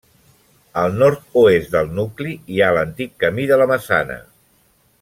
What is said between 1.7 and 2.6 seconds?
del nucli hi